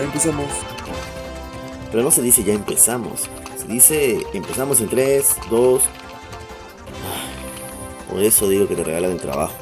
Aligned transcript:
Ya 0.00 0.06
empezamos. 0.06 0.46
Pero 1.90 2.02
no 2.02 2.10
se 2.10 2.22
dice 2.22 2.42
ya 2.42 2.54
empezamos. 2.54 3.28
Se 3.58 3.66
dice 3.66 4.26
empezamos 4.32 4.80
en 4.80 4.88
3, 4.88 5.26
2. 5.50 5.82
Por 8.08 8.22
eso 8.22 8.48
digo 8.48 8.66
que 8.66 8.76
te 8.76 8.82
regalan 8.82 9.10
el 9.10 9.20
trabajo. 9.20 9.52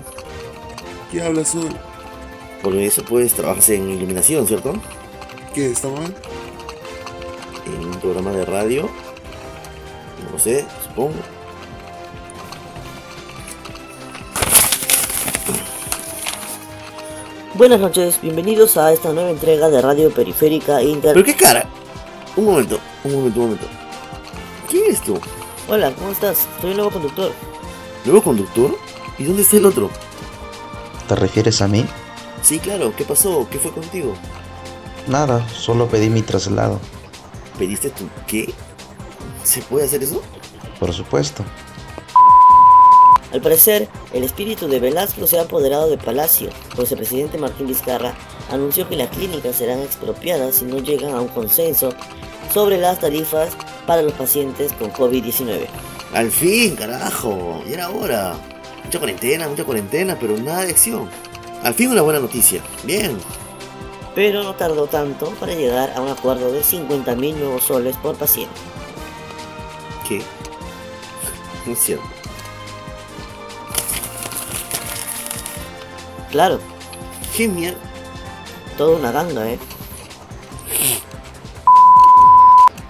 ¿Qué 1.11 1.23
hablas 1.23 1.57
hoy? 1.57 1.75
Porque 2.63 2.87
eso 2.87 3.03
pues 3.05 3.33
trabajas 3.33 3.69
en 3.71 3.91
iluminación, 3.91 4.47
¿cierto? 4.47 4.75
¿Qué? 5.55 5.73
¿Está 5.73 5.89
mal? 5.89 6.15
En 7.67 7.87
un 7.87 7.99
programa 7.99 8.31
de 8.31 8.45
radio. 8.45 8.89
No 10.31 10.39
sé, 10.39 10.65
supongo. 10.87 11.17
Buenas 17.59 17.81
noches, 17.81 18.21
bienvenidos 18.23 18.77
a 18.77 18.93
esta 18.93 19.13
nueva 19.13 19.31
entrega 19.31 19.69
de 19.69 19.83
Radio 19.83 20.15
Periférica 20.15 20.81
Inter. 20.81 21.13
¿Pero 21.15 21.27
qué 21.27 21.35
cara? 21.35 21.69
Un 22.37 22.45
momento, 22.45 22.79
un 23.03 23.13
momento, 23.13 23.41
un 23.41 23.47
momento. 23.47 23.67
¿Quién 24.71 24.85
eres 24.85 25.01
tú? 25.01 25.19
Hola, 25.67 25.91
¿cómo 25.91 26.13
estás? 26.13 26.47
Soy 26.61 26.71
el 26.71 26.77
nuevo 26.77 26.93
conductor. 26.93 27.33
¿Nuevo 28.05 28.23
conductor? 28.23 28.79
¿Y 29.19 29.25
dónde 29.25 29.43
está 29.43 29.57
el 29.57 29.67
otro? 29.67 29.91
¿Te 31.09 31.17
refieres 31.17 31.61
a 31.61 31.67
mí? 31.67 31.85
Sí, 32.43 32.61
claro, 32.61 32.95
¿qué 32.97 33.03
pasó? 33.03 33.49
¿Qué 33.51 33.59
fue 33.59 33.73
contigo? 33.73 34.15
Nada, 35.09 35.45
solo 35.49 35.89
pedí 35.89 36.09
mi 36.11 36.23
traslado. 36.23 36.79
¿Pediste 37.59 37.91
tu 37.91 38.09
qué? 38.29 38.55
¿Se 39.43 39.63
puede 39.63 39.87
hacer 39.87 40.05
eso? 40.05 40.23
Por 40.79 40.93
supuesto. 40.93 41.43
Al 43.33 43.43
parecer, 43.43 43.89
el 44.13 44.25
espíritu 44.25 44.69
de 44.69 44.81
Velasco 44.81 45.27
se 45.27 45.39
ha 45.39 45.43
apoderado 45.43 45.91
de 45.91 45.99
Palacio, 45.99 46.49
pues 46.75 46.91
el 46.93 46.99
presidente 46.99 47.37
Martín 47.37 47.67
Vizcarra 47.67 48.15
anunció 48.51 48.89
que 48.89 48.97
las 48.97 49.11
clínicas 49.11 49.57
serán 49.57 49.81
expropiadas 49.81 50.57
si 50.57 50.65
no 50.65 50.79
llegan 50.79 51.15
a 51.15 51.21
un 51.21 51.29
consenso 51.29 51.91
sobre 52.53 52.79
las 52.79 53.01
tarifas 53.01 53.51
para 53.87 54.03
los 54.03 54.15
pacientes 54.15 54.73
con 54.73 54.91
COVID-19. 54.93 55.67
Al 56.15 56.31
fin, 56.31 56.75
carajo, 56.75 57.63
ya 57.67 57.75
era 57.75 57.91
hora. 57.91 58.35
Mucha 58.85 58.99
cuarentena, 58.99 59.47
mucha 59.49 59.65
cuarentena, 59.65 60.17
pero 60.19 60.39
nada 60.39 60.65
de 60.65 60.71
acción. 60.71 61.11
Al 61.63 61.75
fin 61.75 61.91
una 61.91 62.01
buena 62.01 62.21
noticia. 62.21 62.63
Bien. 62.85 63.19
Pero 64.15 64.43
no 64.43 64.55
tardó 64.55 64.87
tanto 64.87 65.31
para 65.39 65.55
llegar 65.55 65.93
a 65.95 66.01
un 66.01 66.09
acuerdo 66.09 66.51
de 66.51 66.63
50.000 66.63 67.37
nuevos 67.37 67.65
soles 67.65 67.97
por 67.99 68.17
paciente. 68.17 68.55
¿Qué? 70.09 70.23
No 71.67 71.73
es 71.73 71.79
cierto. 71.79 72.18
Claro, 76.31 76.61
¿Qué 77.37 77.49
mierda? 77.49 77.79
toda 78.77 78.97
una 78.97 79.11
ganga, 79.11 79.51
¿eh? 79.51 79.59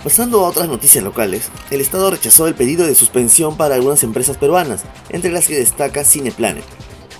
Pasando 0.04 0.44
a 0.44 0.48
otras 0.48 0.68
noticias 0.68 1.02
locales, 1.02 1.50
el 1.70 1.80
Estado 1.80 2.10
rechazó 2.10 2.46
el 2.46 2.54
pedido 2.54 2.86
de 2.86 2.94
suspensión 2.94 3.56
para 3.56 3.74
algunas 3.74 4.02
empresas 4.02 4.36
peruanas, 4.36 4.82
entre 5.08 5.32
las 5.32 5.46
que 5.46 5.56
destaca 5.56 6.04
Cineplanet. 6.04 6.64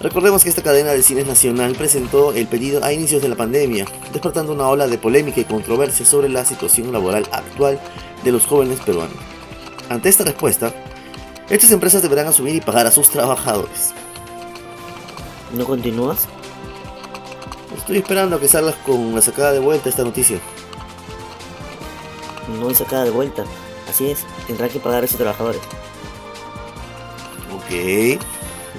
Recordemos 0.00 0.44
que 0.44 0.48
esta 0.48 0.62
cadena 0.62 0.92
de 0.92 1.02
cines 1.02 1.26
nacional 1.26 1.74
presentó 1.74 2.32
el 2.32 2.46
pedido 2.46 2.84
a 2.84 2.92
inicios 2.92 3.20
de 3.20 3.28
la 3.28 3.36
pandemia, 3.36 3.84
despertando 4.12 4.52
una 4.52 4.68
ola 4.68 4.86
de 4.86 4.96
polémica 4.96 5.40
y 5.40 5.44
controversia 5.44 6.06
sobre 6.06 6.28
la 6.28 6.44
situación 6.44 6.92
laboral 6.92 7.26
actual 7.32 7.80
de 8.22 8.32
los 8.32 8.46
jóvenes 8.46 8.78
peruanos. 8.80 9.16
Ante 9.88 10.08
esta 10.08 10.24
respuesta, 10.24 10.72
estas 11.50 11.72
empresas 11.72 12.00
deberán 12.02 12.28
asumir 12.28 12.54
y 12.54 12.60
pagar 12.60 12.86
a 12.86 12.92
sus 12.92 13.08
trabajadores. 13.08 13.92
¿No 15.54 15.64
continúas? 15.64 16.26
Estoy 17.76 17.98
esperando 17.98 18.36
a 18.36 18.40
que 18.40 18.48
salgas 18.48 18.74
con 18.84 19.14
la 19.14 19.22
sacada 19.22 19.52
de 19.52 19.60
vuelta 19.60 19.88
esta 19.88 20.04
noticia. 20.04 20.38
No 22.60 22.68
hay 22.68 22.74
sacada 22.74 23.04
de 23.04 23.10
vuelta. 23.10 23.44
Así 23.88 24.10
es, 24.10 24.26
tendrá 24.46 24.68
que 24.68 24.78
pagar 24.78 25.02
a 25.02 25.06
esos 25.06 25.16
trabajadores. 25.16 25.60
Ok, 27.54 28.20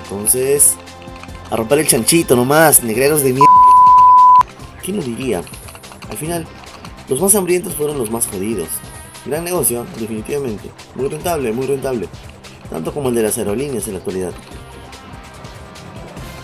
entonces. 0.03 0.75
A 1.49 1.55
romper 1.55 1.79
el 1.79 1.87
chanchito 1.87 2.35
nomás, 2.35 2.83
negreros 2.83 3.23
de 3.23 3.33
mierda. 3.33 3.47
¿Quién 4.83 4.97
lo 4.97 5.03
diría? 5.03 5.41
Al 6.09 6.17
final, 6.17 6.45
los 7.07 7.19
más 7.19 7.33
hambrientos 7.33 7.73
fueron 7.73 7.97
los 7.97 8.11
más 8.11 8.27
jodidos. 8.27 8.67
Gran 9.25 9.43
negocio, 9.43 9.85
definitivamente. 9.99 10.69
Muy 10.93 11.07
rentable, 11.07 11.51
muy 11.51 11.65
rentable. 11.65 12.07
Tanto 12.69 12.93
como 12.93 13.09
el 13.09 13.15
de 13.15 13.23
las 13.23 13.37
aerolíneas 13.39 13.87
en 13.87 13.93
la 13.93 13.99
actualidad. 13.99 14.31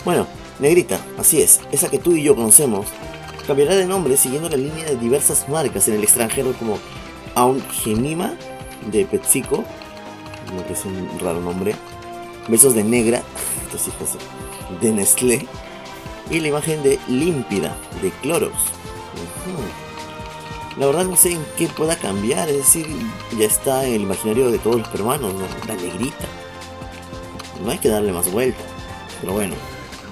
Bueno, 0.06 0.28
Negrita, 0.60 1.00
así 1.18 1.42
es, 1.42 1.62
esa 1.72 1.90
que 1.90 1.98
tú 1.98 2.16
y 2.16 2.22
yo 2.22 2.36
conocemos, 2.36 2.86
cambiará 3.48 3.76
de 3.76 3.88
nombre 3.88 4.16
siguiendo 4.16 4.48
la 4.48 4.56
línea 4.56 4.86
de 4.86 4.98
diversas 4.98 5.50
marcas 5.50 5.88
en 5.88 5.96
el 5.96 6.04
extranjero 6.04 6.54
como 6.54 6.78
Aun 7.34 7.62
Gemima 7.72 8.36
de 8.92 9.02
lo 9.02 10.68
que 10.68 10.74
es 10.74 10.86
un 10.86 11.10
raro 11.20 11.42
nombre, 11.42 11.76
Besos 12.48 12.76
de 12.76 12.84
Negra, 12.84 13.24
estos 13.66 13.88
hijos 13.88 14.10
de 14.80 14.92
Nestlé, 14.92 15.48
y 16.30 16.40
la 16.40 16.50
imagen 16.50 16.84
de 16.84 17.00
Límpida 17.08 17.76
de 18.04 18.12
Clorox. 18.22 18.56
La 20.78 20.86
verdad 20.86 21.06
no 21.06 21.16
sé 21.16 21.32
en 21.32 21.46
qué 21.58 21.68
pueda 21.68 21.96
cambiar, 21.96 22.48
es 22.50 22.58
decir, 22.58 22.88
ya 23.38 23.46
está 23.46 23.86
en 23.86 23.96
el 23.96 24.02
imaginario 24.02 24.52
de 24.52 24.60
todos 24.60 24.78
los 24.78 24.88
peruanos, 24.90 25.34
¿no? 25.34 25.48
La 25.68 25.74
negrita. 25.74 26.26
No 27.64 27.72
hay 27.72 27.80
que 27.80 27.90
darle 27.90 28.12
más 28.12 28.32
vuelta, 28.32 28.62
pero 29.22 29.34
bueno. 29.34 29.56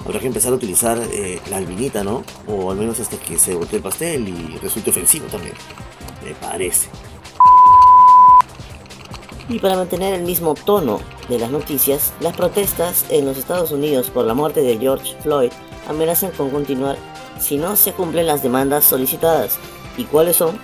Habrá 0.05 0.19
que 0.19 0.27
empezar 0.27 0.51
a 0.51 0.55
utilizar 0.55 0.99
eh, 1.11 1.39
la 1.49 1.57
albinita, 1.57 2.03
¿no? 2.03 2.23
O 2.47 2.71
al 2.71 2.77
menos 2.77 2.99
hasta 2.99 3.17
que 3.17 3.39
se 3.39 3.55
voltee 3.55 3.77
el 3.77 3.83
pastel 3.83 4.27
y 4.27 4.57
resulte 4.57 4.89
ofensivo 4.89 5.27
también. 5.27 5.53
Me 6.23 6.33
parece. 6.35 6.89
Y 9.49 9.59
para 9.59 9.75
mantener 9.75 10.13
el 10.13 10.23
mismo 10.23 10.55
tono 10.55 10.99
de 11.29 11.39
las 11.39 11.51
noticias, 11.51 12.13
las 12.19 12.35
protestas 12.35 13.05
en 13.09 13.25
los 13.25 13.37
Estados 13.37 13.71
Unidos 13.71 14.09
por 14.09 14.25
la 14.25 14.33
muerte 14.33 14.61
de 14.61 14.77
George 14.77 15.15
Floyd 15.21 15.51
amenazan 15.87 16.31
con 16.31 16.49
continuar 16.49 16.97
si 17.39 17.57
no 17.57 17.75
se 17.75 17.93
cumplen 17.93 18.27
las 18.27 18.43
demandas 18.43 18.85
solicitadas. 18.85 19.57
¿Y 19.97 20.05
cuáles 20.05 20.37
son? 20.37 20.57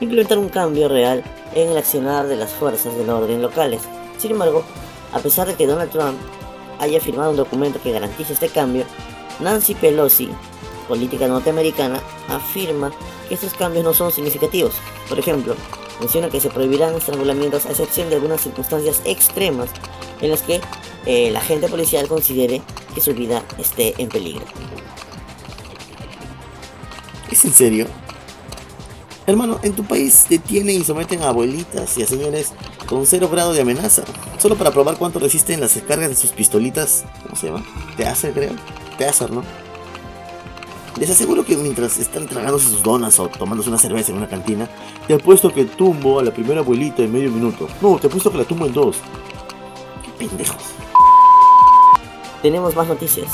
Implementar 0.00 0.38
un 0.38 0.50
cambio 0.50 0.88
real 0.88 1.24
en 1.54 1.70
el 1.70 1.76
accionar 1.76 2.26
de 2.26 2.36
las 2.36 2.52
fuerzas 2.52 2.94
del 2.96 3.08
orden 3.08 3.40
locales. 3.40 3.82
Sin 4.18 4.32
embargo, 4.32 4.62
a 5.12 5.18
pesar 5.18 5.46
de 5.46 5.54
que 5.54 5.66
Donald 5.66 5.90
Trump 5.90 6.18
haya 6.78 7.00
firmado 7.00 7.30
un 7.30 7.36
documento 7.36 7.80
que 7.82 7.92
garantice 7.92 8.32
este 8.32 8.48
cambio, 8.48 8.84
Nancy 9.40 9.74
Pelosi, 9.74 10.28
política 10.88 11.28
norteamericana, 11.28 12.00
afirma 12.28 12.92
que 13.28 13.34
estos 13.34 13.54
cambios 13.54 13.84
no 13.84 13.94
son 13.94 14.12
significativos. 14.12 14.74
Por 15.08 15.18
ejemplo, 15.18 15.54
menciona 16.00 16.28
que 16.28 16.40
se 16.40 16.50
prohibirán 16.50 16.94
estrangulamientos 16.94 17.66
a 17.66 17.70
excepción 17.70 18.08
de 18.08 18.16
algunas 18.16 18.40
circunstancias 18.40 19.00
extremas 19.04 19.70
en 20.20 20.30
las 20.30 20.42
que 20.42 20.56
eh, 21.06 21.28
el 21.28 21.36
agente 21.36 21.68
policial 21.68 22.08
considere 22.08 22.62
que 22.94 23.00
su 23.00 23.14
vida 23.14 23.42
esté 23.58 23.94
en 23.98 24.08
peligro. 24.08 24.44
¿Es 27.30 27.44
en 27.44 27.52
serio? 27.52 27.86
Hermano, 29.26 29.58
en 29.62 29.72
tu 29.72 29.82
país 29.82 30.26
detienen 30.28 30.80
y 30.80 30.84
someten 30.84 31.22
a 31.22 31.30
abuelitas 31.30 31.98
y 31.98 32.02
a 32.02 32.06
señores 32.06 32.52
con 32.86 33.04
cero 33.06 33.28
grado 33.28 33.52
de 33.52 33.62
amenaza, 33.62 34.04
solo 34.38 34.54
para 34.54 34.70
probar 34.70 34.96
cuánto 34.98 35.18
resisten 35.18 35.60
las 35.60 35.74
descargas 35.74 36.10
de 36.10 36.14
sus 36.14 36.30
pistolitas. 36.30 37.04
¿Cómo 37.24 37.34
se 37.34 37.48
llama? 37.48 37.64
Teaser, 37.96 38.32
creo. 38.32 38.52
Teaser, 38.96 39.32
¿no? 39.32 39.42
Les 41.00 41.10
aseguro 41.10 41.44
que 41.44 41.56
mientras 41.56 41.98
están 41.98 42.26
tragándose 42.26 42.68
sus 42.68 42.84
donas 42.84 43.18
o 43.18 43.28
tomándose 43.28 43.68
una 43.68 43.78
cerveza 43.78 44.12
en 44.12 44.18
una 44.18 44.28
cantina, 44.28 44.70
te 45.08 45.14
apuesto 45.14 45.52
que 45.52 45.64
tumbo 45.64 46.20
a 46.20 46.22
la 46.22 46.30
primera 46.30 46.60
abuelita 46.60 47.02
en 47.02 47.12
medio 47.12 47.30
minuto. 47.30 47.68
No, 47.82 47.98
te 47.98 48.06
apuesto 48.06 48.30
que 48.30 48.38
la 48.38 48.44
tumbo 48.44 48.66
en 48.66 48.72
dos. 48.72 48.98
Qué 50.04 50.26
pendejos. 50.26 50.62
Tenemos 52.42 52.76
más 52.76 52.86
noticias, 52.86 53.26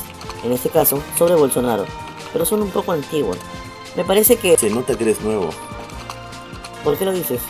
en 0.43 0.53
este 0.53 0.71
caso 0.71 1.03
sobre 1.19 1.35
Bolsonaro, 1.35 1.85
pero 2.33 2.47
son 2.47 2.63
un 2.63 2.71
poco 2.71 2.93
antiguas. 2.93 3.39
Me 3.95 4.05
parece 4.05 4.37
que... 4.37 4.57
Se 4.57 4.71
nota 4.71 4.97
que 4.97 5.05
eres 5.05 5.21
nuevo. 5.21 5.51
¿Por 6.85 6.99
qué 6.99 7.05
lo 7.05 7.13
dices? 7.13 7.41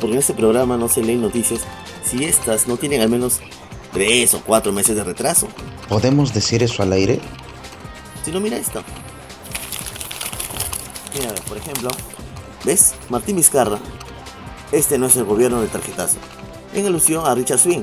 Porque 0.00 0.14
en 0.14 0.18
este 0.18 0.34
programa 0.34 0.76
no 0.76 0.88
se 0.88 1.02
leen 1.02 1.22
noticias 1.22 1.60
si 2.04 2.24
estas 2.24 2.68
no 2.68 2.76
tienen 2.76 3.00
al 3.00 3.08
menos 3.08 3.40
tres 3.92 4.34
o 4.34 4.40
cuatro 4.40 4.72
meses 4.72 4.96
de 4.96 5.04
retraso. 5.04 5.48
¿Podemos 5.88 6.32
decir 6.32 6.62
eso 6.62 6.82
al 6.82 6.92
aire? 6.92 7.20
Si 8.24 8.30
no, 8.30 8.40
mira 8.40 8.56
esto. 8.56 8.82
Mira, 11.14 11.34
por 11.48 11.56
ejemplo, 11.56 11.90
¿ves? 12.64 12.94
Martín 13.08 13.36
Vizcarra. 13.36 13.78
Este 14.70 14.98
no 14.98 15.06
es 15.06 15.16
el 15.16 15.24
gobierno 15.24 15.60
de 15.60 15.68
tarjetazo. 15.68 16.16
En 16.74 16.86
alusión 16.86 17.26
a 17.26 17.34
Richard 17.34 17.58
Swing. 17.58 17.82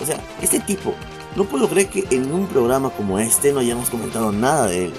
O 0.00 0.06
sea, 0.06 0.20
este 0.40 0.60
tipo, 0.60 0.94
no 1.36 1.44
puedo 1.44 1.68
creer 1.68 1.88
que 1.88 2.06
en 2.10 2.32
un 2.32 2.46
programa 2.46 2.90
como 2.90 3.18
este 3.18 3.52
no 3.52 3.60
hayamos 3.60 3.90
comentado 3.90 4.30
nada 4.30 4.66
de 4.66 4.86
él. 4.86 4.94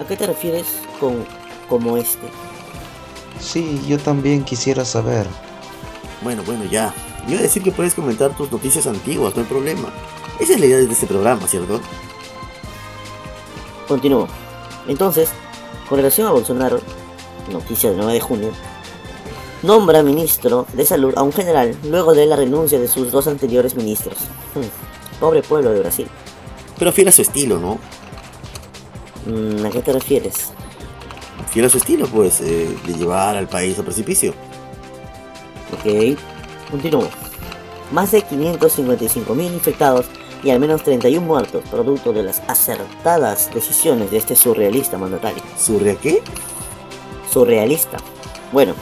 ¿A 0.00 0.06
qué 0.06 0.16
te 0.16 0.26
refieres 0.26 0.66
con 0.98 1.24
como 1.72 1.96
este? 1.96 2.28
Sí, 3.40 3.80
yo 3.88 3.98
también 3.98 4.44
quisiera 4.44 4.84
saber. 4.84 5.26
Bueno, 6.20 6.42
bueno, 6.44 6.64
ya. 6.66 6.92
Iba 7.26 7.38
a 7.38 7.42
decir 7.42 7.62
que 7.62 7.72
puedes 7.72 7.94
comentar 7.94 8.36
tus 8.36 8.52
noticias 8.52 8.86
antiguas, 8.86 9.34
no 9.34 9.40
hay 9.40 9.48
problema. 9.48 9.88
Esa 10.38 10.52
es 10.52 10.60
la 10.60 10.66
idea 10.66 10.76
de 10.76 10.92
este 10.92 11.06
programa, 11.06 11.48
¿cierto? 11.48 11.80
Continúo. 13.88 14.28
Entonces, 14.86 15.30
con 15.88 15.96
relación 15.96 16.26
a 16.26 16.32
Bolsonaro, 16.32 16.78
noticia 17.50 17.88
del 17.88 18.00
9 18.00 18.12
de 18.12 18.20
junio, 18.20 18.50
nombra 19.62 20.02
ministro 20.02 20.66
de 20.74 20.84
salud 20.84 21.14
a 21.16 21.22
un 21.22 21.32
general 21.32 21.74
luego 21.84 22.12
de 22.12 22.26
la 22.26 22.36
renuncia 22.36 22.78
de 22.78 22.86
sus 22.86 23.10
dos 23.10 23.28
anteriores 23.28 23.76
ministros. 23.76 24.18
Hmm, 24.54 25.18
Pobre 25.20 25.40
pueblo 25.42 25.70
de 25.70 25.80
Brasil. 25.80 26.08
Pero 26.78 26.92
fiel 26.92 27.08
a 27.08 27.12
su 27.12 27.22
estilo, 27.22 27.58
¿no? 27.58 27.78
Mm, 29.24 29.64
¿A 29.64 29.70
qué 29.70 29.80
te 29.80 29.92
refieres? 29.94 30.52
Fiel 31.52 31.66
a 31.66 31.68
su 31.68 31.76
estilo, 31.76 32.06
pues, 32.06 32.40
eh, 32.40 32.74
de 32.86 32.94
llevar 32.94 33.36
al 33.36 33.46
país 33.46 33.78
al 33.78 33.84
precipicio. 33.84 34.32
Ok, 35.72 36.18
continúo. 36.70 37.08
Más 37.92 38.10
de 38.12 38.22
555.000 38.24 39.52
infectados 39.52 40.06
y 40.42 40.50
al 40.50 40.60
menos 40.60 40.82
31 40.82 41.24
muertos, 41.26 41.62
producto 41.70 42.14
de 42.14 42.22
las 42.22 42.40
acertadas 42.48 43.50
decisiones 43.52 44.10
de 44.10 44.16
este 44.16 44.34
surrealista 44.34 44.96
mandatario. 44.96 45.42
¿Surrea 45.58 45.94
qué? 45.96 46.22
Surrealista. 47.30 47.98
Bueno, 48.50 48.74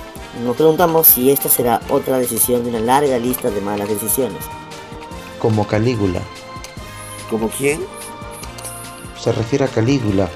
nos 0.45 0.55
preguntamos 0.55 1.09
si 1.09 1.31
esta 1.31 1.49
será 1.49 1.81
otra 1.91 2.19
decisión 2.19 2.63
de 2.63 2.71
una 2.71 2.81
larga 2.81 3.19
lista 3.19 3.51
de 3.51 3.61
malas 3.61 3.89
decisiones. 3.89 4.45
Como 5.41 5.67
Calígula. 5.67 6.21
¿Como 7.29 7.49
quién? 7.49 7.81
Se 9.21 9.33
refiere 9.33 9.65
a 9.65 9.69
Calígula. 9.69 10.31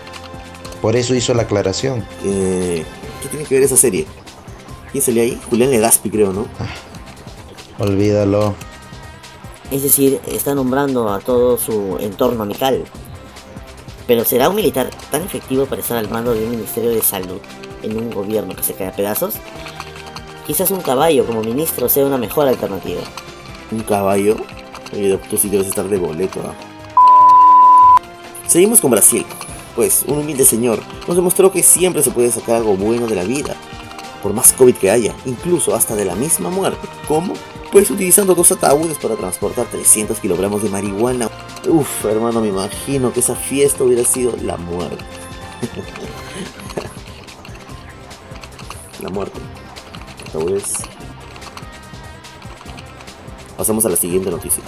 Por 0.85 0.97
eso 0.97 1.15
hizo 1.15 1.33
la 1.33 1.45
aclaración. 1.45 2.05
Eh, 2.27 2.85
¿Qué 3.23 3.29
tiene 3.31 3.47
que 3.47 3.55
ver 3.55 3.65
esa 3.65 3.75
serie? 3.79 4.05
¿Quién 4.93 5.03
salió 5.03 5.23
ahí? 5.23 5.41
Julián 5.49 5.71
Legaspi, 5.71 6.11
creo, 6.11 6.31
¿no? 6.35 6.47
Olvídalo. 7.79 8.55
Es 9.71 9.83
decir, 9.83 10.21
está 10.27 10.55
nombrando 10.55 11.09
a 11.09 11.21
todo 11.21 11.57
su 11.57 11.97
entorno 12.01 12.43
amical. 12.43 12.85
Pero 14.07 14.27
¿será 14.27 14.51
un 14.51 14.57
militar 14.57 14.91
tan 15.11 15.23
efectivo 15.23 15.65
para 15.65 15.81
estar 15.81 15.97
al 15.97 16.11
mando 16.11 16.35
de 16.35 16.45
un 16.45 16.51
ministerio 16.51 16.91
de 16.91 17.01
salud 17.01 17.41
en 17.83 17.97
un 17.97 18.11
gobierno 18.11 18.55
que 18.55 18.63
se 18.63 18.75
cae 18.75 18.89
a 18.89 18.93
pedazos? 18.93 19.37
Quizás 20.47 20.71
un 20.71 20.83
caballo 20.83 21.25
como 21.25 21.41
ministro 21.41 21.89
sea 21.89 22.05
una 22.05 22.19
mejor 22.19 22.47
alternativa. 22.47 23.01
¿Un 23.71 23.81
caballo? 23.85 24.37
Oye, 24.93 25.19
tú 25.31 25.39
sí 25.39 25.49
debes 25.49 25.69
estar 25.69 25.89
de 25.89 25.97
boleto, 25.97 26.43
¿ah? 26.47 26.55
Seguimos 28.47 28.83
con 28.83 28.91
Brasil. 28.91 29.25
Pues 29.75 30.05
un 30.07 30.19
humilde 30.19 30.45
señor 30.45 30.81
nos 31.09 31.17
demostró 31.17 31.51
que 31.51 31.63
siempre 31.63 32.03
se 32.03 32.11
puede 32.11 32.31
sacar 32.31 32.57
algo 32.57 32.77
bueno 32.77 33.07
de 33.07 33.17
la 33.17 33.25
vida. 33.25 33.57
Por 34.23 34.33
más 34.33 34.53
COVID 34.53 34.77
que 34.77 34.91
haya, 34.91 35.15
incluso 35.27 35.75
hasta 35.75 35.95
de 35.95 36.05
la 36.05 36.15
misma 36.15 36.49
muerte. 36.49 36.89
¿Cómo? 37.09 37.35
Pues 37.73 37.91
utilizando 37.91 38.35
dos 38.35 38.53
ataúdes 38.53 38.99
para 38.99 39.17
transportar 39.17 39.67
300 39.67 40.19
kilogramos 40.21 40.63
de 40.63 40.69
marihuana. 40.69 41.29
Uf, 41.69 42.05
hermano, 42.05 42.41
me 42.41 42.49
imagino 42.49 43.13
que 43.13 43.21
esa 43.21 43.35
fiesta 43.35 43.85
hubiera 43.85 44.05
sido 44.05 44.35
la 44.43 44.57
muerte. 44.57 45.05
la 49.03 49.11
muerte. 49.11 49.41
Ataúdes. 50.29 50.75
Pasamos 53.57 53.85
a 53.85 53.89
la 53.89 53.97
siguiente 53.97 54.31
noticia. 54.31 54.63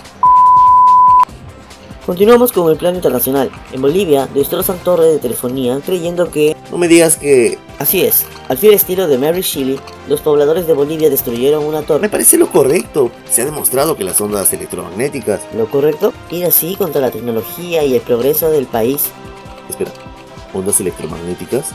Continuamos 2.06 2.53
con 2.53 2.70
el 2.70 2.76
plano 2.79 2.94
internacional. 2.99 3.50
En 3.73 3.82
Bolivia 3.82 4.29
destrozan 4.32 4.79
torre 4.79 5.06
de 5.06 5.19
telefonía 5.19 5.81
creyendo 5.85 6.31
que... 6.31 6.56
No 6.70 6.79
me 6.79 6.87
digas 6.87 7.17
que... 7.17 7.58
Así 7.81 8.03
es, 8.03 8.25
al 8.49 8.58
fiel 8.58 8.75
estilo 8.75 9.08
de 9.08 9.19
Mary 9.19 9.41
Shelley, 9.41 9.81
los 10.08 10.20
pobladores 10.20 10.69
de 10.69 10.73
Bolivia 10.73 11.11
destruyeron 11.11 11.64
una 11.64 11.81
Me 11.81 11.87
torre. 11.87 12.08
parece 12.08 12.38
lo 12.38 12.49
correcto. 12.53 13.11
Se 13.29 13.43
ha 13.43 13.44
demostrado 13.44 13.97
que 13.97 14.05
las 14.05 14.20
ondas 14.20 14.53
electromagnéticas... 14.53 15.41
¿Lo 15.56 15.67
correcto? 15.69 16.12
Ir 16.31 16.44
así 16.47 16.76
contra 16.76 17.00
la 17.00 17.11
tecnología 17.11 17.82
y 17.82 17.97
el 17.97 18.00
progreso 18.00 18.52
del 18.52 18.67
país. 18.67 19.06
Espera. 19.69 19.91
¿Ondas 20.55 20.79
electromagnéticas? 20.79 21.70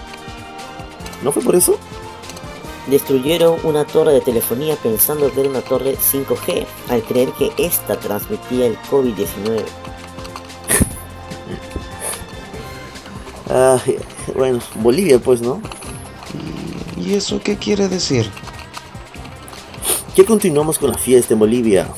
¿No 1.24 1.34
fue 1.34 1.44
por 1.44 1.57
eso? 1.57 1.77
Destruyeron 2.88 3.57
una 3.63 3.86
torre 3.86 4.13
de 4.13 4.22
telefonía 4.22 4.77
pensando 4.81 5.30
que 5.30 5.42
era 5.42 5.50
una 5.50 5.62
torre 5.62 5.98
5G, 5.98 6.66
al 6.88 7.04
creer 7.04 7.34
que 7.34 7.51
esta 7.57 8.00
transmitía 8.00 8.66
el 8.66 8.77
COVID-19. 8.89 9.62
Ah, 13.53 13.81
bueno, 14.33 14.59
Bolivia 14.75 15.19
pues, 15.19 15.42
¿no? 15.42 15.62
¿Y, 16.98 17.15
eso 17.15 17.42
qué 17.44 17.57
quiere 17.57 17.89
decir? 17.89 18.25
¿Qué 20.15 20.24
continuamos 20.24 20.80
con 20.80 20.89
la 20.89 20.98
fiesta 20.98 21.33
en 21.33 21.39
Bolivia? 21.39 21.89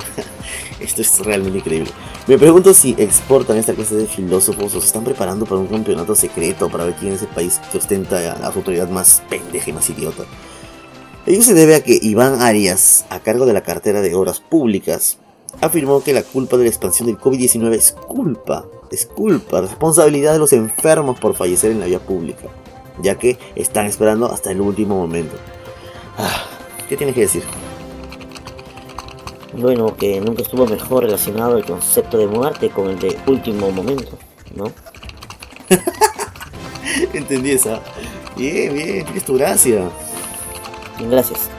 Esto 0.80 1.00
es 1.00 1.18
realmente 1.20 1.60
increíble. 1.60 1.90
Me 2.26 2.36
pregunto 2.36 2.74
si 2.74 2.94
exportan 2.98 3.56
esta 3.56 3.72
clase 3.72 3.94
de 3.94 4.06
filósofos 4.06 4.74
o 4.74 4.80
se 4.80 4.86
están 4.86 5.04
preparando 5.04 5.46
para 5.46 5.58
un 5.58 5.68
campeonato 5.68 6.14
secreto 6.14 6.68
para 6.68 6.84
ver 6.84 6.96
quién 6.96 7.14
es 7.14 7.22
el 7.22 7.28
país 7.28 7.62
que 7.72 7.78
ostenta 7.78 8.20
la 8.38 8.46
autoridad 8.48 8.90
más 8.90 9.22
pendeja 9.30 9.70
y 9.70 9.72
más 9.72 9.88
idiota. 9.88 10.24
Ello 11.24 11.42
se 11.42 11.54
debe 11.54 11.76
a 11.76 11.82
que 11.82 11.98
Iván 12.02 12.42
Arias, 12.42 13.06
a 13.08 13.20
cargo 13.20 13.46
de 13.46 13.54
la 13.54 13.62
cartera 13.62 14.02
de 14.02 14.14
Obras 14.14 14.40
Públicas, 14.40 15.16
afirmó 15.62 16.02
que 16.02 16.12
la 16.12 16.22
culpa 16.22 16.58
de 16.58 16.64
la 16.64 16.68
expansión 16.68 17.06
del 17.06 17.16
COVID-19 17.16 17.72
es 17.72 17.92
culpa, 17.92 18.66
es 18.94 19.06
culpa, 19.06 19.60
responsabilidad 19.60 20.32
de 20.32 20.38
los 20.38 20.52
enfermos 20.52 21.18
por 21.18 21.34
fallecer 21.34 21.70
en 21.72 21.80
la 21.80 21.86
vía 21.86 21.98
pública, 21.98 22.48
ya 23.02 23.16
que 23.16 23.38
están 23.54 23.86
esperando 23.86 24.30
hasta 24.30 24.50
el 24.50 24.60
último 24.60 24.96
momento. 24.96 25.36
Ah, 26.16 26.44
¿Qué 26.88 26.96
tienes 26.96 27.14
que 27.14 27.22
decir? 27.22 27.42
Bueno, 29.56 29.96
que 29.96 30.20
nunca 30.20 30.42
estuvo 30.42 30.66
mejor 30.66 31.04
relacionado 31.04 31.58
el 31.58 31.64
concepto 31.64 32.18
de 32.18 32.26
muerte 32.26 32.70
con 32.70 32.90
el 32.90 32.98
de 32.98 33.16
último 33.26 33.70
momento, 33.70 34.18
¿no? 34.54 34.72
Entendí 37.12 37.52
esa. 37.52 37.80
Bien, 38.36 38.74
bien, 38.74 39.04
tienes 39.04 39.24
tu 39.24 39.34
gracia. 39.34 39.88
Gracias. 41.08 41.53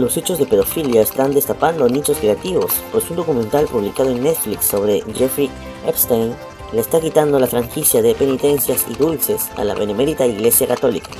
Los 0.00 0.16
hechos 0.16 0.38
de 0.38 0.46
pedofilia 0.46 1.02
están 1.02 1.34
destapando 1.34 1.86
nichos 1.86 2.16
creativos, 2.16 2.72
pues 2.90 3.10
un 3.10 3.16
documental 3.16 3.66
publicado 3.66 4.08
en 4.08 4.22
Netflix 4.22 4.64
sobre 4.64 5.02
Jeffrey 5.14 5.50
Epstein 5.86 6.34
le 6.72 6.80
está 6.80 7.02
quitando 7.02 7.38
la 7.38 7.46
franquicia 7.46 8.00
de 8.00 8.14
penitencias 8.14 8.86
y 8.88 8.94
dulces 8.94 9.50
a 9.58 9.64
la 9.64 9.74
benemérita 9.74 10.24
Iglesia 10.24 10.66
Católica. 10.66 11.10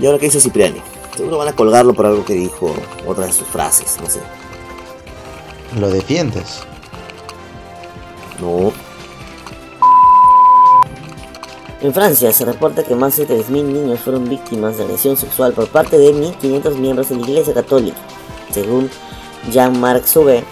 ¿Y 0.00 0.06
ahora 0.06 0.20
qué 0.20 0.26
hizo 0.26 0.38
Cipriani? 0.38 0.80
Seguro 1.16 1.38
van 1.38 1.48
a 1.48 1.52
colgarlo 1.56 1.92
por 1.92 2.06
algo 2.06 2.24
que 2.24 2.34
dijo, 2.34 2.72
otra 3.04 3.26
de 3.26 3.32
sus 3.32 3.48
frases, 3.48 3.96
no 4.00 4.08
sé. 4.08 4.20
¿Lo 5.80 5.90
defiendes? 5.90 6.60
No, 8.40 8.72
En 11.80 11.94
Francia 11.94 12.32
se 12.32 12.44
reporta 12.44 12.82
que 12.82 12.96
más 12.96 13.16
de 13.16 13.28
3.000 13.28 13.62
niños 13.62 14.00
fueron 14.00 14.28
víctimas 14.28 14.76
de 14.76 14.82
agresión 14.82 15.16
sexual 15.16 15.52
por 15.52 15.68
parte 15.68 15.96
de 15.96 16.12
1.500 16.12 16.74
miembros 16.74 17.08
de 17.08 17.16
la 17.16 17.22
Iglesia 17.22 17.54
Católica, 17.54 17.98
según 18.50 18.90
Jean-Marc 19.52 20.04
Sauvé, 20.04 20.42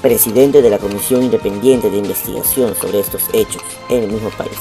presidente 0.00 0.62
de 0.62 0.70
la 0.70 0.78
Comisión 0.78 1.24
Independiente 1.24 1.90
de 1.90 1.98
Investigación 1.98 2.76
sobre 2.76 3.00
estos 3.00 3.22
hechos 3.32 3.62
en 3.88 4.04
el 4.04 4.12
mismo 4.12 4.30
país. 4.30 4.56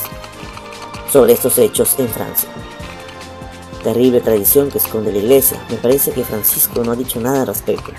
Sobre 1.14 1.34
estos 1.34 1.56
hechos 1.60 1.94
en 2.00 2.08
Francia. 2.08 2.50
Terrible 3.84 4.20
tradición 4.20 4.72
que 4.72 4.80
esconde 4.80 5.12
la 5.12 5.20
Iglesia. 5.20 5.64
Me 5.70 5.78
parece 5.78 6.12
que 6.12 6.24
Francisco 6.24 6.84
no 6.84 6.94
ha 6.94 6.96
dicho 6.96 7.20
nada 7.22 7.42
al 7.42 7.48
respecto. 7.48 7.92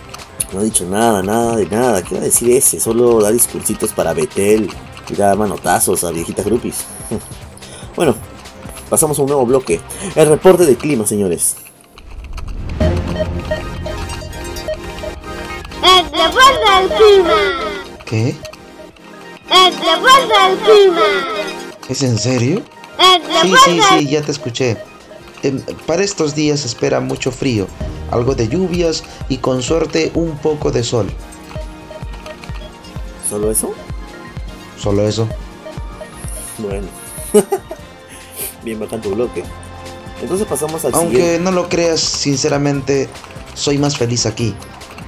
no 0.52 0.58
ha 0.58 0.62
dicho 0.64 0.84
nada, 0.87 1.22
nada 1.22 1.54
de 1.54 1.66
nada. 1.66 2.02
¿Qué 2.02 2.16
va 2.16 2.22
a 2.22 2.25
decir 2.25 2.50
ese? 2.50 2.80
Solo 2.80 3.20
da 3.22 3.30
discursitos 3.30 3.92
para 3.92 4.12
Betel 4.12 4.68
y 5.08 5.14
da 5.14 5.37
manotazos 5.37 6.02
a 6.02 6.10
viejitas 6.10 6.44
groupies. 6.44 6.84
Bueno, 7.99 8.14
pasamos 8.88 9.19
a 9.19 9.23
un 9.23 9.26
nuevo 9.26 9.45
bloque. 9.45 9.81
El 10.14 10.28
reporte 10.28 10.64
del 10.64 10.76
clima, 10.76 11.05
señores. 11.05 11.57
El 15.83 16.05
reporte 16.05 16.64
del 16.78 16.88
clima. 16.97 17.35
¿Qué? 18.05 18.37
El 19.50 19.75
reporte 19.75 20.33
del 20.47 20.59
clima. 20.59 21.07
¿Es 21.88 22.05
en 22.05 22.17
serio? 22.17 22.62
El 23.00 23.21
Sí, 23.43 23.55
sí, 23.64 23.81
sí, 23.90 24.07
ya 24.07 24.23
te 24.23 24.31
escuché. 24.31 24.76
Em, 25.43 25.61
para 25.85 26.05
estos 26.05 26.37
días 26.37 26.61
se 26.61 26.69
espera 26.69 27.00
mucho 27.00 27.33
frío, 27.33 27.67
algo 28.12 28.37
de 28.37 28.47
lluvias 28.47 29.02
y 29.28 29.38
con 29.38 29.61
suerte 29.61 30.12
un 30.14 30.38
poco 30.38 30.71
de 30.71 30.85
sol. 30.85 31.11
¿Solo 33.28 33.50
eso? 33.50 33.75
Solo 34.81 35.09
eso. 35.09 35.26
Bueno. 36.59 36.87
Bien 38.68 38.80
bacán 38.80 39.00
tu 39.00 39.14
bloque. 39.14 39.42
Entonces 40.20 40.46
pasamos 40.46 40.84
al 40.84 40.92
Aunque 40.94 41.16
siguiente. 41.16 41.40
no 41.40 41.52
lo 41.52 41.70
creas, 41.70 42.00
sinceramente, 42.00 43.08
soy 43.54 43.78
más 43.78 43.96
feliz 43.96 44.26
aquí. 44.26 44.54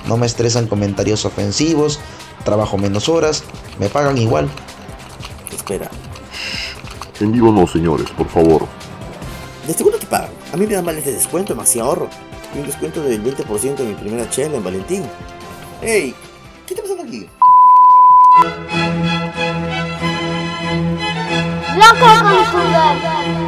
No 0.06 0.16
me 0.16 0.24
estresan 0.24 0.66
comentarios 0.66 1.26
ofensivos, 1.26 2.00
trabajo 2.42 2.78
menos 2.78 3.10
horas, 3.10 3.44
me 3.78 3.90
pagan 3.90 4.16
igual. 4.16 4.48
Espera. 5.54 5.90
En 7.20 7.32
vivo 7.32 7.52
no, 7.52 7.66
señores, 7.66 8.08
por 8.16 8.30
favor. 8.30 8.66
¿De 9.66 9.74
seguro 9.74 9.98
te 9.98 10.06
pagan? 10.06 10.30
A 10.54 10.56
mí 10.56 10.66
me 10.66 10.72
dan 10.72 10.86
vales 10.86 11.04
de 11.04 11.12
descuento, 11.12 11.52
demasiado 11.52 11.90
ahorro. 11.90 12.08
Y 12.54 12.60
un 12.60 12.66
descuento 12.66 13.02
del 13.02 13.22
20% 13.22 13.80
en 13.80 13.88
mi 13.88 13.94
primera 13.94 14.30
chela 14.30 14.56
en 14.56 14.64
Valentín. 14.64 15.02
¡Ey! 15.82 16.14
¿Qué 16.66 16.72
está 16.72 16.82
pasando 16.82 17.02
aquí? 17.02 17.28
bloque 21.74 23.39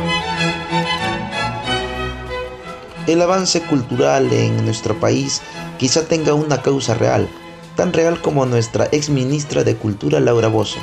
El 3.08 3.20
avance 3.20 3.60
cultural 3.62 4.32
en 4.32 4.64
nuestro 4.64 4.94
país 5.00 5.42
quizá 5.76 6.06
tenga 6.06 6.34
una 6.34 6.62
causa 6.62 6.94
real, 6.94 7.28
tan 7.74 7.92
real 7.92 8.22
como 8.22 8.46
nuestra 8.46 8.86
ex 8.92 9.10
ministra 9.10 9.64
de 9.64 9.74
Cultura 9.74 10.20
Laura 10.20 10.46
Bozo. 10.46 10.78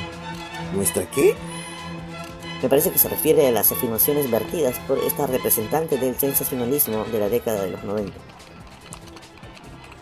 ¿Nuestra 0.74 1.08
qué? 1.10 1.34
Me 2.62 2.68
parece 2.68 2.90
que 2.90 2.98
se 2.98 3.08
refiere 3.08 3.46
a 3.46 3.52
las 3.52 3.72
afirmaciones 3.72 4.30
vertidas 4.30 4.78
por 4.80 4.98
esta 4.98 5.26
representante 5.26 5.96
del 5.96 6.14
sensacionalismo 6.18 7.06
de 7.06 7.20
la 7.20 7.30
década 7.30 7.62
de 7.62 7.70
los 7.70 7.84
90. 7.84 8.12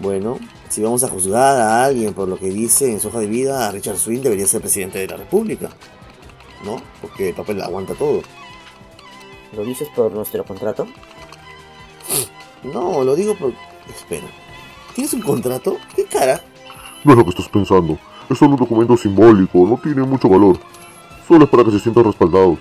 Bueno, 0.01 0.41
si 0.69 0.83
vamos 0.83 1.05
a 1.05 1.09
juzgar 1.09 1.57
a 1.57 1.85
alguien 1.85 2.15
por 2.15 2.27
lo 2.27 2.37
que 2.37 2.51
dice 2.51 2.91
en 2.91 2.99
su 2.99 3.09
hoja 3.09 3.21
de 3.21 3.29
vida, 3.29 3.71
Richard 3.71 3.97
Swing 3.97 4.23
debería 4.23 4.49
ser 4.49 4.61
presidente 4.61 4.99
de 4.99 5.07
la 5.07 5.19
República. 5.19 5.71
¿No? 6.65 6.83
Porque 7.01 7.29
el 7.29 7.35
papel 7.37 7.63
aguanta 7.63 7.95
todo. 7.95 8.23
¿Lo 9.53 9.65
dices 9.65 9.89
por 9.95 10.11
nuestro 10.11 10.45
contrato? 10.45 10.89
No, 12.63 13.05
lo 13.05 13.15
digo 13.15 13.35
por... 13.37 13.53
Espera. 13.89 14.27
¿Tienes 14.95 15.13
un 15.15 15.23
contrato? 15.23 15.79
¿Qué 15.95 16.05
cara? 16.05 16.43
No 17.05 17.13
es 17.13 17.19
lo 17.19 17.25
que 17.25 17.31
estás 17.31 17.49
pensando. 17.49 17.99
Es 18.29 18.39
solo 18.39 18.53
un 18.53 18.59
documento 18.59 18.97
simbólico, 18.97 19.67
no 19.67 19.79
tiene 19.79 20.03
mucho 20.03 20.29
valor. 20.29 20.59
Solo 21.27 21.45
es 21.45 21.51
para 21.51 21.65
que 21.65 21.71
se 21.71 21.81
sientan 21.81 22.05
respaldados. 22.05 22.59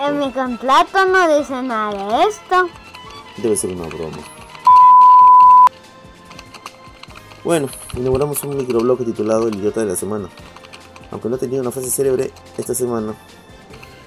En 0.00 0.18
mi 0.18 0.30
contrato 0.32 1.06
no 1.06 1.38
dice 1.38 1.62
nada 1.62 2.18
de 2.18 2.24
esto. 2.24 2.68
Debe 3.36 3.56
ser 3.56 3.70
una 3.70 3.86
broma. 3.86 4.18
Bueno, 7.44 7.68
inauguramos 7.96 8.42
un 8.44 8.56
microbloque 8.56 9.04
titulado 9.04 9.48
El 9.48 9.56
idiota 9.56 9.80
de 9.80 9.86
la 9.86 9.96
semana. 9.96 10.28
Aunque 11.10 11.28
no 11.28 11.36
ha 11.36 11.38
tenido 11.38 11.60
una 11.60 11.70
frase 11.70 11.90
célebre 11.90 12.30
esta 12.56 12.74
semana, 12.74 13.14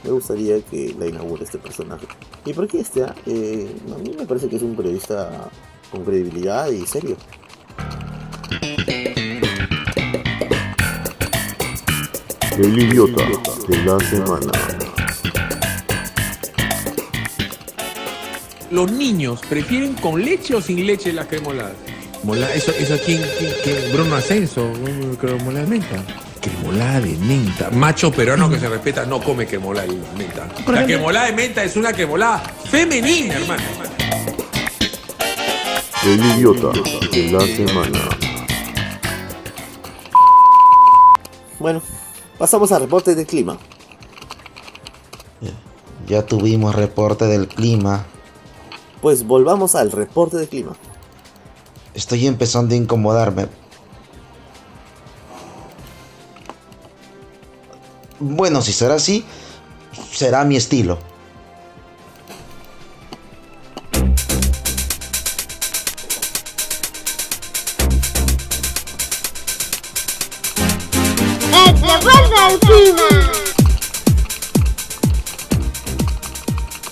me 0.06 0.12
gustaría 0.12 0.62
que 0.62 0.96
la 1.00 1.08
inaugure 1.08 1.44
este 1.44 1.58
personaje. 1.58 2.06
¿Y 2.46 2.54
por 2.54 2.68
qué 2.68 2.82
este? 2.82 3.04
ah? 3.04 3.16
Eh, 3.26 3.76
a 3.94 3.98
mí 3.98 4.16
me 4.16 4.26
parece 4.26 4.48
que 4.48 4.58
es 4.58 4.62
un 4.62 4.76
periodista 4.76 5.50
con 5.92 6.06
credibilidad 6.06 6.70
y 6.70 6.86
serio. 6.86 7.18
El 12.58 12.80
idiota 12.80 13.24
de 13.68 13.84
la 13.84 14.00
semana. 14.00 14.52
Los 18.70 18.92
niños 18.92 19.42
prefieren 19.50 19.96
con 19.96 20.24
leche 20.24 20.56
o 20.56 20.62
sin 20.62 20.86
leche 20.86 21.12
las 21.14 21.26
cremoladas. 21.28 21.74
Mola, 22.24 22.54
eso, 22.54 22.72
eso 22.78 22.98
quién, 23.06 23.22
quién, 23.40 23.52
quién? 23.64 23.94
Bruno 23.94 24.16
Ascenso, 24.16 24.72
cremolada 25.20 25.66
de 25.66 25.68
menta. 25.68 26.25
Cremolada 26.66 27.00
de 27.00 27.16
menta. 27.18 27.70
Macho 27.70 28.12
peruano 28.12 28.50
que 28.50 28.60
se 28.60 28.68
respeta 28.68 29.06
no 29.06 29.22
come 29.22 29.46
cremolada 29.46 29.86
de 29.88 29.94
menta. 30.18 30.48
La 30.68 30.84
cremolada 30.84 31.28
de 31.28 31.34
menta 31.34 31.64
es 31.64 31.76
una 31.76 31.94
cremolada 31.94 32.40
femenina, 32.40 33.36
hermano. 33.36 33.64
El 36.04 36.26
idiota 36.26 36.72
de 37.12 37.32
la 37.32 37.40
semana. 37.42 38.00
Bueno, 41.60 41.84
pasamos 42.40 42.72
al 42.72 42.82
reporte 42.82 43.14
del 43.14 43.28
clima. 43.28 43.60
Ya 46.08 46.26
tuvimos 46.26 46.74
reporte 46.74 47.26
del 47.26 47.48
clima. 47.48 48.06
Pues 49.02 49.24
volvamos 49.24 49.76
al 49.76 49.92
reporte 49.92 50.38
del 50.38 50.48
clima. 50.48 50.76
Estoy 51.94 52.26
empezando 52.26 52.74
a 52.74 52.78
incomodarme. 52.78 53.48
Bueno, 58.28 58.60
si 58.64 58.74
será 58.74 58.96
así, 58.96 59.24
será 60.12 60.44
mi 60.46 60.56
estilo. 60.56 60.98
El 71.54 71.82
reporte 71.82 72.36
del 72.50 72.60
clima. 72.60 73.32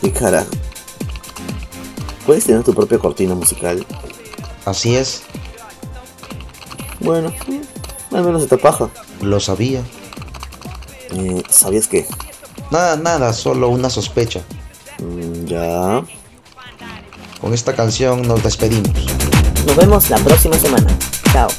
¿Qué 0.01 0.11
cara? 0.11 0.45
¿Puedes 2.25 2.45
tener 2.45 2.63
tu 2.63 2.73
propia 2.73 2.97
cortina 2.99 3.35
musical? 3.35 3.85
Así 4.65 4.95
es, 4.95 5.23
Bueno, 7.01 7.33
al 8.11 8.23
menos 8.23 8.43
esta 8.43 8.57
paja. 8.57 8.89
lo 9.21 9.39
sabía. 9.41 9.81
Eh, 11.15 11.43
¿Sabías 11.50 11.88
qué? 11.88 12.05
Nada, 12.72 12.96
nada, 12.96 13.34
solo 13.34 13.70
una 13.70 13.89
sospecha. 13.89 14.41
Mm, 15.00 15.46
ya. 15.46 16.03
Con 17.39 17.53
esta 17.53 17.75
canción 17.75 18.22
nos 18.27 18.43
despedimos. 18.43 19.05
Nos 19.67 19.75
vemos 19.75 20.10
la 20.10 20.17
próxima 20.17 20.58
semana. 20.58 20.88
Chao. 21.32 21.50